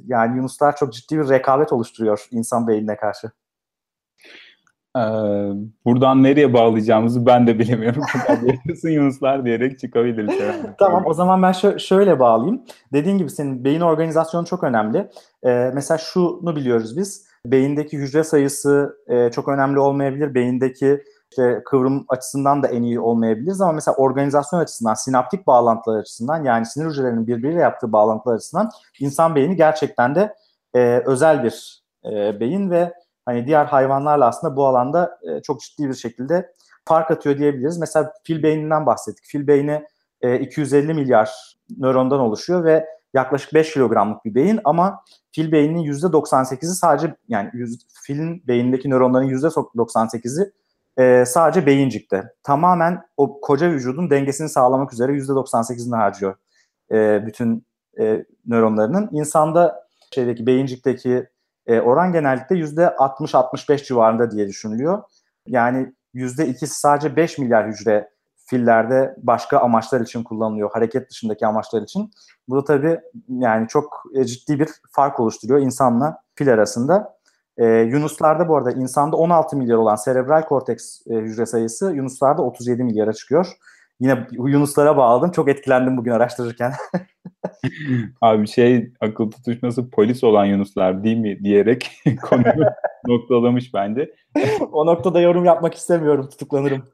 [0.07, 3.31] Yani Yunuslar çok ciddi bir rekabet oluşturuyor insan beynine karşı.
[4.97, 5.01] Ee,
[5.85, 8.03] buradan nereye bağlayacağımızı ben de bilemiyorum.
[8.47, 10.35] Yaşasın Yunuslar diyerek çıkabiliriz.
[10.79, 12.63] tamam o zaman ben şö- şöyle bağlayayım.
[12.93, 15.11] Dediğin gibi senin beyin organizasyonu çok önemli.
[15.47, 17.29] Ee, mesela şunu biliyoruz biz.
[17.47, 20.35] Beyindeki hücre sayısı e, çok önemli olmayabilir.
[20.35, 26.45] Beyindeki işte kıvrım açısından da en iyi olmayabiliriz ama mesela organizasyon açısından, sinaptik bağlantılar açısından
[26.45, 30.35] yani sinir hücrelerinin birbiriyle yaptığı bağlantılar açısından insan beyni gerçekten de
[30.75, 35.89] e, özel bir e, beyin ve hani diğer hayvanlarla aslında bu alanda e, çok ciddi
[35.89, 36.53] bir şekilde
[36.85, 37.79] fark atıyor diyebiliriz.
[37.79, 39.25] Mesela fil beyninden bahsettik.
[39.25, 39.85] Fil beyni
[40.21, 46.75] e, 250 milyar nörondan oluşuyor ve yaklaşık 5 kilogramlık bir beyin ama fil beyninin %98'i
[46.75, 50.53] sadece yani yüz, filin beyindeki nöronların %98'i
[50.99, 52.33] e, sadece beyincikte.
[52.43, 56.35] Tamamen o koca vücudun dengesini sağlamak üzere %98'ini harcıyor
[56.93, 57.67] e, bütün
[58.01, 59.09] e, nöronlarının.
[59.13, 61.27] İnsanda şeydeki beyincikteki
[61.67, 65.03] e, oran genellikle %60-65 civarında diye düşünülüyor.
[65.47, 68.11] Yani %2'si sadece 5 milyar hücre
[68.47, 70.71] fillerde başka amaçlar için kullanılıyor.
[70.73, 72.11] Hareket dışındaki amaçlar için.
[72.49, 77.18] Bu da tabii yani çok e, ciddi bir fark oluşturuyor insanla fil arasında.
[77.59, 82.85] E, Yunuslarda bu arada insanda 16 milyar olan serebral korteks e, hücre sayısı Yunuslarda 37
[82.85, 83.47] milyara çıkıyor.
[84.01, 85.31] Yine Yunuslara bağladım.
[85.31, 86.73] Çok etkilendim bugün araştırırken.
[88.21, 91.91] Abi şey akıl tutuşması polis olan Yunuslar değil mi diyerek
[92.23, 92.65] konuyu
[93.07, 94.15] noktalamış bence.
[94.73, 96.29] o noktada yorum yapmak istemiyorum.
[96.29, 96.85] Tutuklanırım.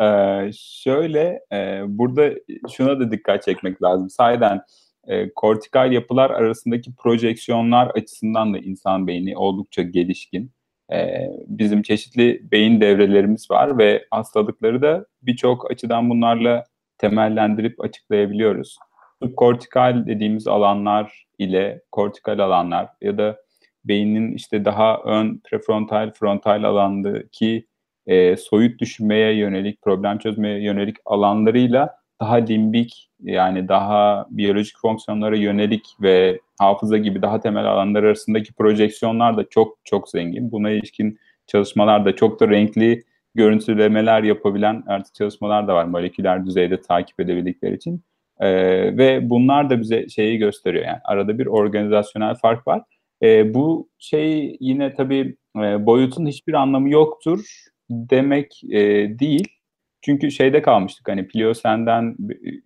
[0.00, 2.30] ee, şöyle e, burada
[2.70, 4.10] şuna da dikkat çekmek lazım.
[4.10, 4.60] Sayeden
[5.06, 10.52] e, kortikal yapılar arasındaki projeksiyonlar açısından da insan beyni oldukça gelişkin.
[10.92, 16.64] E, bizim çeşitli beyin devrelerimiz var ve hastalıkları da birçok açıdan bunlarla
[16.98, 18.78] temellendirip açıklayabiliyoruz.
[19.36, 23.36] Kortikal dediğimiz alanlar ile kortikal alanlar ya da
[23.84, 27.66] beynin işte daha ön prefrontal frontal alandaki
[28.06, 35.96] e, soyut düşünmeye yönelik, problem çözmeye yönelik alanlarıyla daha limbik yani daha biyolojik fonksiyonlara yönelik
[36.02, 40.52] ve hafıza gibi daha temel alanlar arasındaki projeksiyonlar da çok çok zengin.
[40.52, 43.04] Buna ilişkin çalışmalar da çok da renkli
[43.34, 48.02] görüntülemeler yapabilen artık çalışmalar da var moleküler düzeyde takip edebildikleri için.
[48.40, 48.48] Ee,
[48.98, 52.82] ve bunlar da bize şeyi gösteriyor yani arada bir organizasyonel fark var.
[53.22, 57.44] Ee, bu şey yine tabii e, boyutun hiçbir anlamı yoktur
[57.90, 58.80] demek e,
[59.18, 59.48] değil.
[60.08, 62.16] Çünkü şeyde kalmıştık hani Pliyosen'den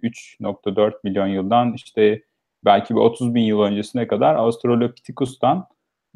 [0.03, 2.23] 3.4 milyon yıldan işte
[2.65, 5.67] belki bir 30 bin yıl öncesine kadar Australopithecus'tan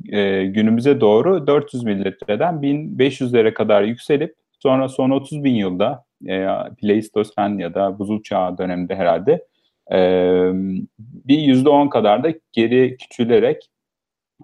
[0.08, 6.46] e, günümüze doğru 400 mililitreden 1500'lere kadar yükselip sonra son 30 bin yılda e,
[6.80, 9.44] Pleistosen ya da buzul çağı döneminde herhalde
[9.92, 9.98] e,
[10.98, 13.70] bir %10 kadar da geri küçülerek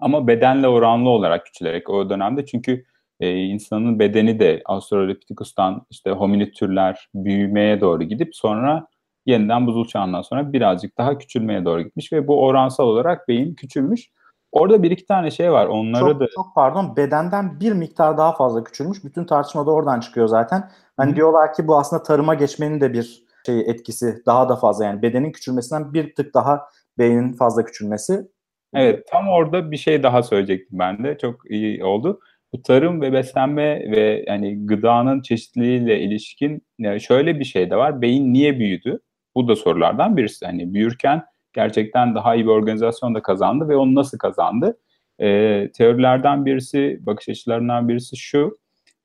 [0.01, 2.45] ama bedenle oranlı olarak küçülerek o dönemde.
[2.45, 2.85] Çünkü
[3.23, 8.87] e, insanın bedeni de Australopithecus'tan işte hominid türler büyümeye doğru gidip sonra
[9.25, 14.09] yeniden buzul çağından sonra birazcık daha küçülmeye doğru gitmiş ve bu oransal olarak beyin küçülmüş.
[14.51, 15.65] Orada bir iki tane şey var.
[15.65, 19.03] Onları çok, da çok pardon bedenden bir miktar daha fazla küçülmüş.
[19.03, 20.69] Bütün tartışma da oradan çıkıyor zaten.
[20.97, 21.15] Hani Hı.
[21.15, 25.31] diyorlar ki bu aslında tarıma geçmenin de bir şey etkisi daha da fazla yani bedenin
[25.31, 26.61] küçülmesinden bir tık daha
[26.97, 28.27] beynin fazla küçülmesi.
[28.73, 31.17] Evet tam orada bir şey daha söyleyecektim ben de.
[31.17, 32.19] Çok iyi oldu
[32.53, 36.61] bu tarım ve beslenme ve yani gıdanın çeşitliliğiyle ilişkin
[36.99, 38.01] şöyle bir şey de var.
[38.01, 38.99] Beyin niye büyüdü?
[39.35, 40.45] Bu da sorulardan birisi.
[40.45, 44.77] Hani büyürken gerçekten daha iyi bir organizasyon da kazandı ve onu nasıl kazandı?
[45.19, 48.57] E, teorilerden birisi, bakış açılarından birisi şu.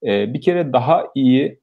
[0.07, 1.61] E, bir kere daha iyi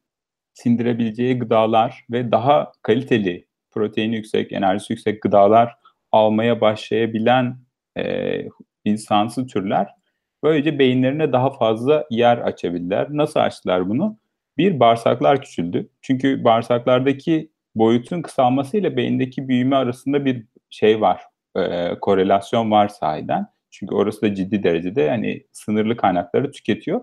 [0.54, 5.76] sindirebileceği gıdalar ve daha kaliteli, proteini yüksek, enerjisi yüksek gıdalar
[6.12, 7.58] almaya başlayabilen
[7.98, 8.04] e,
[8.86, 9.88] insansı türler
[10.46, 13.08] böylece beyinlerine daha fazla yer açabildiler.
[13.10, 14.18] Nasıl açtılar bunu?
[14.58, 15.90] Bir, bağırsaklar küçüldü.
[16.02, 21.22] Çünkü bağırsaklardaki boyutun kısalmasıyla beyindeki büyüme arasında bir şey var,
[21.58, 23.48] e, korelasyon var sahiden.
[23.72, 27.02] Çünkü orası da ciddi derecede hani sınırlı kaynakları tüketiyor.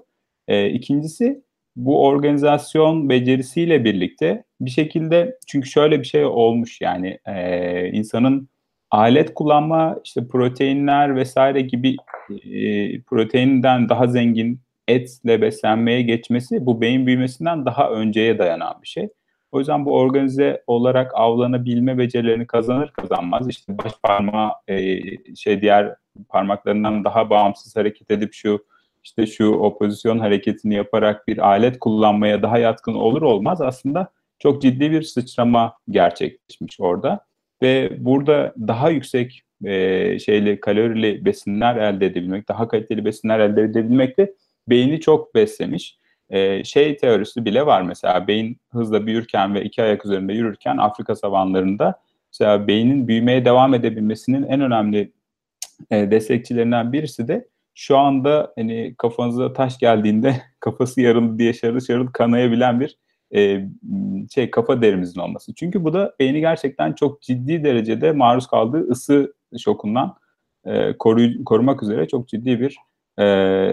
[0.48, 1.42] E, ikincisi
[1.76, 8.48] bu organizasyon becerisiyle birlikte bir şekilde çünkü şöyle bir şey olmuş yani e, insanın
[8.92, 11.96] alet kullanma işte proteinler vesaire gibi
[12.30, 19.08] e, proteininden daha zengin etle beslenmeye geçmesi bu beyin büyümesinden daha önceye dayanan bir şey.
[19.52, 25.00] O yüzden bu organize olarak avlanabilme becerilerini kazanır kazanmaz işte baş parmağı e,
[25.36, 25.94] şey diğer
[26.28, 28.64] parmaklarından daha bağımsız hareket edip şu
[29.04, 34.90] işte şu opozisyon hareketini yaparak bir alet kullanmaya daha yatkın olur olmaz aslında çok ciddi
[34.90, 37.24] bir sıçrama gerçekleşmiş orada
[37.62, 44.18] ve burada daha yüksek e, şeyli kalorili besinler elde edebilmek, daha kaliteli besinler elde edebilmek
[44.18, 44.34] de
[44.68, 45.98] beyni çok beslemiş.
[46.30, 51.14] E, şey teorisi bile var mesela beyin hızla büyürken ve iki ayak üzerinde yürürken Afrika
[51.14, 52.00] savanlarında
[52.32, 55.12] mesela beynin büyümeye devam edebilmesinin en önemli
[55.90, 62.06] e, destekçilerinden birisi de şu anda hani kafanıza taş geldiğinde kafası yarıldı diye şarıl şarıl
[62.06, 62.98] kanayabilen bir
[63.34, 63.68] e,
[64.34, 65.54] şey kafa derimizin olması.
[65.54, 70.14] Çünkü bu da beyni gerçekten çok ciddi derecede maruz kaldığı ısı şokundan
[70.64, 72.76] e, koruy, korumak üzere çok ciddi bir
[73.18, 73.24] e,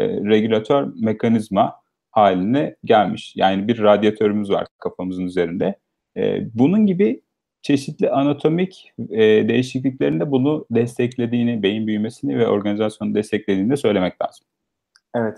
[0.07, 1.75] regülatör mekanizma
[2.11, 3.33] haline gelmiş.
[3.35, 5.75] Yani bir radyatörümüz var kafamızın üzerinde.
[6.17, 7.21] E, bunun gibi
[7.61, 9.19] çeşitli anatomik e,
[9.49, 14.45] değişikliklerinde bunu desteklediğini, beyin büyümesini ve organizasyonu desteklediğini de söylemek lazım.
[15.15, 15.37] Evet.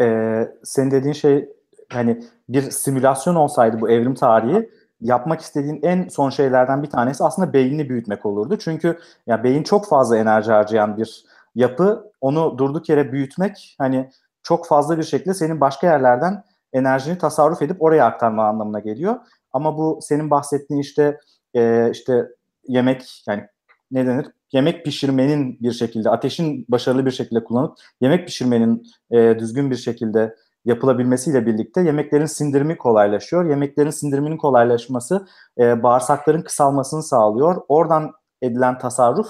[0.00, 1.48] Ee, senin dediğin şey
[1.92, 7.52] hani bir simülasyon olsaydı bu evrim tarihi yapmak istediğin en son şeylerden bir tanesi aslında
[7.52, 8.58] beynini büyütmek olurdu.
[8.58, 11.24] Çünkü ya beyin çok fazla enerji harcayan bir
[11.54, 12.12] yapı.
[12.20, 14.10] Onu durduk yere büyütmek hani
[14.42, 19.16] çok fazla bir şekilde senin başka yerlerden enerjini tasarruf edip oraya aktarma anlamına geliyor.
[19.52, 21.18] Ama bu senin bahsettiğin işte
[21.54, 22.26] e, işte
[22.68, 23.46] yemek yani
[23.90, 24.26] ne denir?
[24.52, 30.36] Yemek pişirmenin bir şekilde, ateşin başarılı bir şekilde kullanıp yemek pişirmenin e, düzgün bir şekilde
[30.64, 33.44] yapılabilmesiyle birlikte yemeklerin sindirimi kolaylaşıyor.
[33.44, 35.26] Yemeklerin sindiriminin kolaylaşması
[35.58, 37.62] e, bağırsakların kısalmasını sağlıyor.
[37.68, 39.28] Oradan edilen tasarruf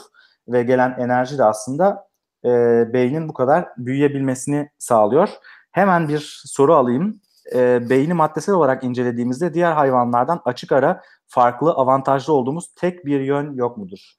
[0.48, 2.08] ve gelen enerji de aslında
[2.44, 2.48] e,
[2.92, 5.28] beynin bu kadar büyüyebilmesini sağlıyor.
[5.72, 7.20] Hemen bir soru alayım.
[7.54, 13.54] E, beyni maddesel olarak incelediğimizde diğer hayvanlardan açık ara farklı, avantajlı olduğumuz tek bir yön
[13.54, 14.14] yok mudur?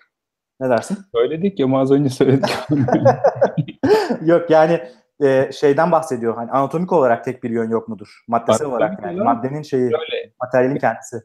[0.60, 0.98] Ne dersin?
[1.16, 2.50] Söyledik ya az önce söyledik.
[4.22, 4.82] yok yani
[5.22, 6.36] e, şeyden bahsediyor.
[6.36, 8.24] Hani anatomik olarak tek bir yön yok mudur?
[8.28, 9.24] Maddesel Anatomik olarak yani.
[9.24, 11.18] Maddenin şeyi, Şöyle, materyalin kendisi.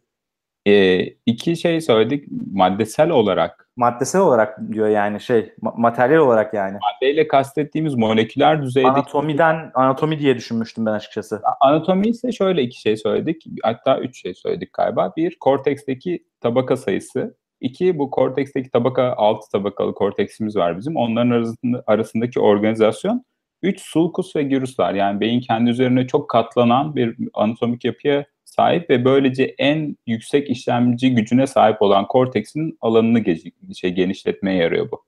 [0.66, 2.28] e, iki şey söyledik.
[2.52, 3.68] Maddesel olarak.
[3.76, 6.78] Maddesel olarak diyor yani şey, ma- materyal olarak yani.
[6.94, 11.42] Maddeyle kastettiğimiz moleküler düzeydeki Anatomiden, anatomi diye düşünmüştüm ben açıkçası.
[11.61, 13.44] Anatomi ise şöyle iki şey söyledik.
[13.62, 15.12] Hatta üç şey söyledik galiba.
[15.16, 17.37] Bir, korteksteki tabaka sayısı.
[17.61, 20.96] İki, bu korteksteki tabaka, altı tabakalı korteksimiz var bizim.
[20.96, 23.24] Onların arasında, arasındaki organizasyon.
[23.62, 24.95] Üç, sulcus ve gyrus var.
[24.95, 31.14] Yani beyin kendi üzerine çok katlanan bir anatomik yapıya sahip ve böylece en yüksek işlemci
[31.14, 35.05] gücüne sahip olan korteksin alanını ge- şey, genişletmeye yarıyor bu.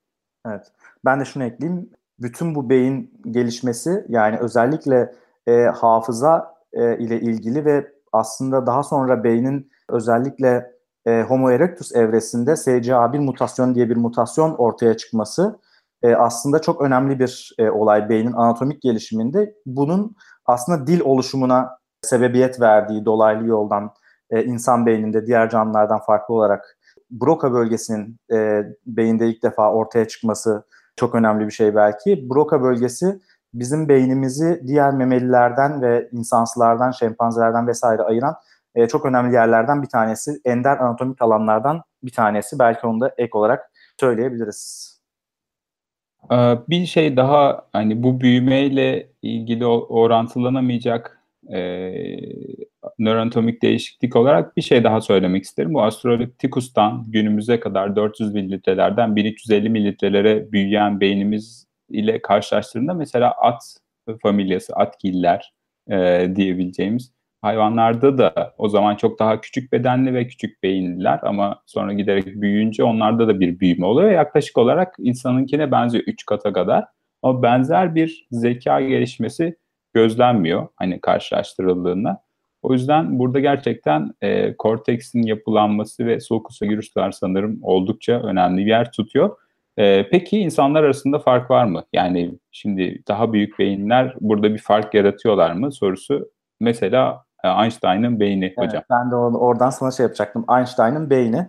[0.47, 0.67] Evet.
[1.05, 1.91] Ben de şunu ekleyeyim.
[2.21, 5.15] Bütün bu beyin gelişmesi yani özellikle
[5.47, 10.73] e, hafıza e, ile ilgili ve aslında daha sonra beynin özellikle
[11.07, 15.59] e, Homo erectus evresinde SCA1 mutasyon diye bir mutasyon ortaya çıkması
[16.03, 19.55] e, aslında çok önemli bir e, olay beynin anatomik gelişiminde.
[19.67, 23.91] Bunun aslında dil oluşumuna sebebiyet verdiği dolaylı yoldan
[24.31, 26.79] e, insan beyninde diğer canlılardan farklı olarak
[27.11, 30.65] Broca bölgesinin e, beyinde ilk defa ortaya çıkması
[30.97, 32.31] çok önemli bir şey belki.
[32.31, 33.21] Broca bölgesi
[33.55, 38.35] bizim beynimizi diğer memelilerden ve insansılardan, şempanzelerden vesaire ayıran
[38.75, 40.41] e, çok önemli yerlerden bir tanesi.
[40.45, 42.59] Ender anatomik alanlardan bir tanesi.
[42.59, 44.98] Belki onu da ek olarak söyleyebiliriz.
[46.33, 51.59] Ee, Bir şey daha hani bu büyümeyle ilgili orantılanamayacak e,
[52.99, 55.75] nöroanatomik değişiklik olarak bir şey daha söylemek isterim.
[55.75, 63.77] Bu Australopithecus'tan günümüze kadar 400 mililitrelerden 1350 mililitrelere büyüyen beynimiz ile karşılaştırdığında mesela at
[64.23, 65.53] familyası, atgiller
[65.91, 71.92] e, diyebileceğimiz hayvanlarda da o zaman çok daha küçük bedenli ve küçük beyinliler ama sonra
[71.92, 74.11] giderek büyüyünce onlarda da bir büyüme oluyor.
[74.11, 76.85] Yaklaşık olarak insanınkine benziyor 3 kata kadar.
[77.22, 79.57] Ama benzer bir zeka gelişmesi
[79.94, 82.22] gözlenmiyor hani karşılaştırıldığında.
[82.62, 88.92] O yüzden burada gerçekten e, korteksin yapılanması ve sulcus gyruslar sanırım oldukça önemli bir yer
[88.92, 89.37] tutuyor.
[89.77, 91.85] E, peki insanlar arasında fark var mı?
[91.92, 96.31] Yani şimdi daha büyük beyinler burada bir fark yaratıyorlar mı sorusu.
[96.61, 98.83] Mesela Einstein'ın beyni evet, hocam.
[98.90, 100.44] Ben de oradan sana şey yapacaktım.
[100.59, 101.48] Einstein'ın beyni.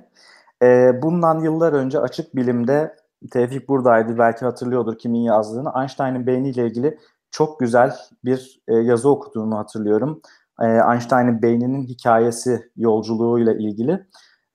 [0.64, 2.96] E, bundan yıllar önce açık bilimde
[3.32, 5.72] Tevfik buradaydı belki hatırlıyordur kimin yazdığını.
[5.82, 6.98] Einstein'ın beyniyle ilgili
[7.32, 10.22] çok güzel bir e, yazı okuduğunu hatırlıyorum.
[10.62, 14.06] E, Einstein'ın beyninin hikayesi yolculuğuyla ilgili.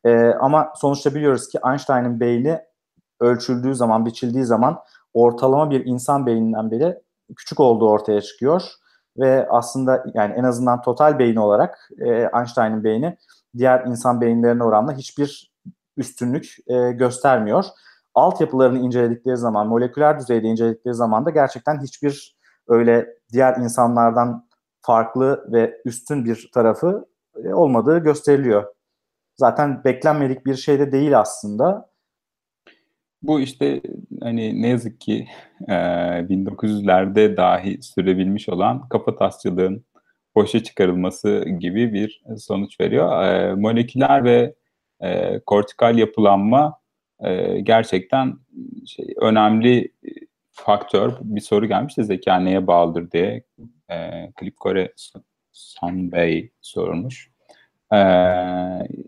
[0.04, 2.60] E, ama sonuçta biliyoruz ki Einstein'ın beyni
[3.20, 4.78] ölçüldüğü zaman, biçildiği zaman
[5.14, 7.02] ortalama bir insan beyninden bile
[7.36, 8.62] küçük olduğu ortaya çıkıyor.
[9.18, 13.16] Ve aslında yani en azından total beyni olarak e, Einstein'ın beyni
[13.56, 15.52] diğer insan beyinlerine oranla hiçbir
[15.96, 17.64] üstünlük e, göstermiyor.
[18.14, 22.36] Altyapılarını inceledikleri zaman, moleküler düzeyde inceledikleri zaman da gerçekten hiçbir
[22.68, 24.48] öyle diğer insanlardan
[24.80, 27.06] farklı ve üstün bir tarafı
[27.44, 28.64] e, olmadığı gösteriliyor.
[29.36, 31.93] Zaten beklenmedik bir şey de değil aslında.
[33.26, 33.80] Bu işte
[34.20, 35.26] hani ne yazık ki
[35.68, 39.84] e, 1900'lerde dahi sürebilmiş olan kafatasçılığın
[40.34, 43.24] boşa çıkarılması gibi bir sonuç veriyor.
[43.24, 44.54] E, moleküler ve
[45.00, 46.80] e, kortikal yapılanma
[47.20, 48.38] e, gerçekten
[48.86, 49.92] şey, önemli
[50.50, 51.12] faktör.
[51.20, 53.44] Bir soru gelmiş de zeka neye bağlıdır diye
[53.90, 54.92] e, Klipkore
[55.52, 57.33] Sanbey sormuş.
[57.92, 57.98] E,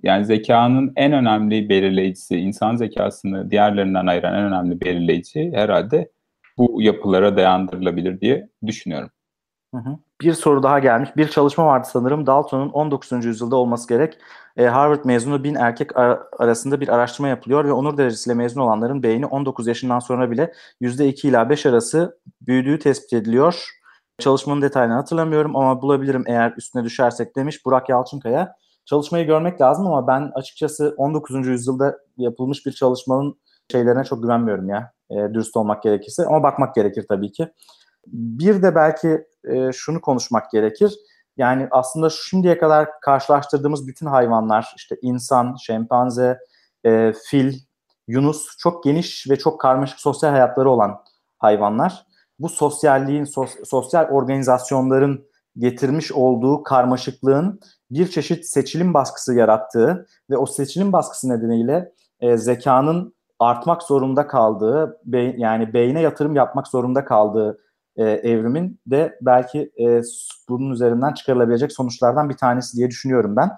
[0.03, 6.11] yani zekanın en önemli belirleyicisi, insan zekasını diğerlerinden ayıran en önemli belirleyici herhalde
[6.59, 9.11] bu yapılara dayandırılabilir diye düşünüyorum.
[10.21, 11.11] Bir soru daha gelmiş.
[11.17, 12.27] Bir çalışma vardı sanırım.
[12.27, 13.25] Dalton'un 19.
[13.25, 14.19] yüzyılda olması gerek.
[14.57, 19.03] E, Harvard mezunu bin erkek ar- arasında bir araştırma yapılıyor ve onur derecesiyle mezun olanların
[19.03, 23.71] beyni 19 yaşından sonra bile %2 ila 5 arası büyüdüğü tespit ediliyor.
[24.19, 28.55] Çalışmanın detayını hatırlamıyorum ama bulabilirim eğer üstüne düşersek demiş Burak Yalçınkaya.
[28.87, 31.47] Çalışmayı görmek lazım ama ben açıkçası 19.
[31.47, 33.41] yüzyılda yapılmış bir çalışmanın
[33.73, 34.93] şeylerine çok güvenmiyorum ya.
[35.11, 37.53] E, dürüst olmak gerekirse ama bakmak gerekir tabii ki.
[38.07, 40.95] Bir de belki e, şunu konuşmak gerekir.
[41.37, 46.39] Yani aslında şimdiye kadar karşılaştırdığımız bütün hayvanlar işte insan, şempanze,
[46.85, 47.55] e, fil,
[48.09, 50.97] yunus çok geniş ve çok karmaşık sosyal hayatları olan
[51.39, 52.07] hayvanlar.
[52.39, 60.47] Bu sosyalliğin, sos, sosyal organizasyonların getirmiş olduğu karmaşıklığın bir çeşit seçilim baskısı yarattığı ve o
[60.47, 67.59] seçilim baskısı nedeniyle e, zekanın artmak zorunda kaldığı, be, yani beyne yatırım yapmak zorunda kaldığı
[67.97, 70.01] e, evrimin de belki e,
[70.49, 73.51] bunun üzerinden çıkarılabilecek sonuçlardan bir tanesi diye düşünüyorum ben.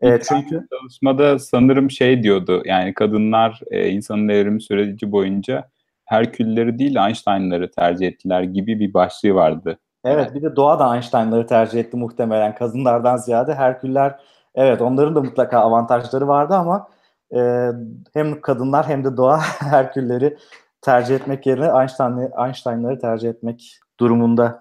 [0.00, 5.68] E, çünkü çalışmada sanırım şey diyordu yani kadınlar e, insanın evrimi süreci boyunca
[6.08, 9.78] Herkülleri değil Einstein'ları tercih ettiler gibi bir başlığı vardı.
[10.08, 14.20] Evet bir de doğa da Einstein'ları tercih etti muhtemelen kadınlardan ziyade Herküller
[14.54, 16.88] evet onların da mutlaka avantajları vardı ama
[17.34, 17.70] e,
[18.14, 20.36] hem kadınlar hem de doğa Herkülleri
[20.80, 24.60] tercih etmek yerine Einstein, Einstein'ları tercih etmek durumunda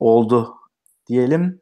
[0.00, 0.54] oldu
[1.06, 1.60] diyelim.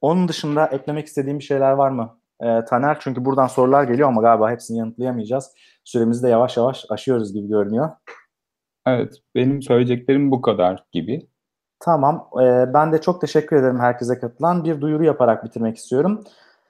[0.00, 2.18] Onun dışında eklemek istediğim bir şeyler var mı?
[2.40, 5.50] Ee, Taner çünkü buradan sorular geliyor ama galiba hepsini yanıtlayamayacağız.
[5.84, 7.90] Süremizi de yavaş yavaş aşıyoruz gibi görünüyor.
[8.86, 11.31] Evet, benim söyleyeceklerim bu kadar gibi.
[11.84, 14.64] Tamam, ee, ben de çok teşekkür ederim herkese katılan.
[14.64, 16.24] Bir duyuru yaparak bitirmek istiyorum.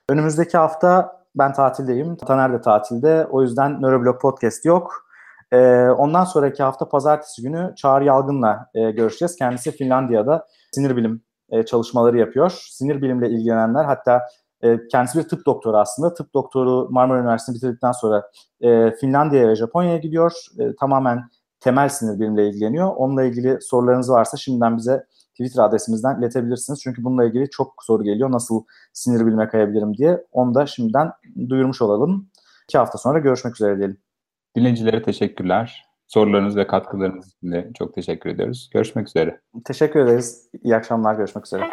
[0.09, 3.27] Önümüzdeki hafta ben tatildeyim, Taner de tatilde.
[3.31, 5.05] O yüzden Neuroblog Podcast yok.
[5.51, 9.35] E, ondan sonraki hafta pazartesi günü Çağrı Yalgın'la e, görüşeceğiz.
[9.35, 12.49] Kendisi Finlandiya'da sinir bilim e, çalışmaları yapıyor.
[12.71, 14.21] Sinir bilimle ilgilenenler hatta
[14.61, 16.13] e, kendisi bir tıp doktoru aslında.
[16.13, 18.29] Tıp doktoru Marmara Üniversitesi'ni bitirdikten sonra
[18.61, 20.31] e, Finlandiya'ya ve Japonya'ya gidiyor.
[20.59, 21.23] E, tamamen
[21.63, 22.91] temel sinir bilimle ilgileniyor.
[22.95, 26.81] Onunla ilgili sorularınız varsa şimdiden bize Twitter adresimizden iletebilirsiniz.
[26.83, 28.31] Çünkü bununla ilgili çok soru geliyor.
[28.31, 30.23] Nasıl sinir bilime kayabilirim diye.
[30.31, 31.11] Onu da şimdiden
[31.49, 32.29] duyurmuş olalım.
[32.63, 33.97] İki hafta sonra görüşmek üzere diyelim.
[34.55, 35.85] Dinleyicilere teşekkürler.
[36.07, 38.69] Sorularınız ve katkılarınız için de çok teşekkür ediyoruz.
[38.73, 39.41] Görüşmek üzere.
[39.65, 40.49] Teşekkür ederiz.
[40.63, 41.15] İyi akşamlar.
[41.15, 41.63] Görüşmek üzere.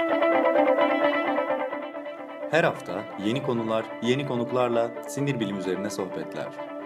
[2.50, 2.92] Her hafta
[3.24, 6.79] yeni konular, yeni konuklarla sinir bilim üzerine sohbetler.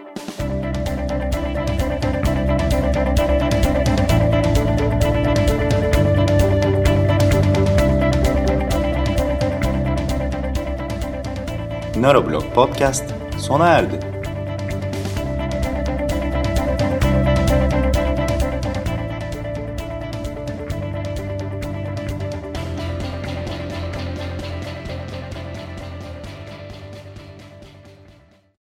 [12.05, 13.03] Neuroblog Podcast
[13.37, 14.14] sona erdi.